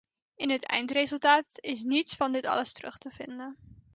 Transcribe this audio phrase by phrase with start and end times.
[0.35, 3.55] In het eindresultaat is niets van dit alles terug te vinden.